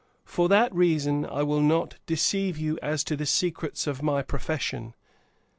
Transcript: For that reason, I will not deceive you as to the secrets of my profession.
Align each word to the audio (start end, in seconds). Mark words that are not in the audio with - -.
For 0.25 0.49
that 0.49 0.73
reason, 0.73 1.27
I 1.27 1.43
will 1.43 1.61
not 1.61 1.97
deceive 2.07 2.57
you 2.57 2.79
as 2.81 3.03
to 3.03 3.15
the 3.15 3.27
secrets 3.27 3.85
of 3.85 4.01
my 4.01 4.23
profession. 4.23 4.95